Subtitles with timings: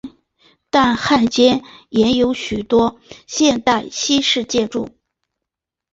[0.71, 4.89] 但汉街也有很多现代西式的建筑。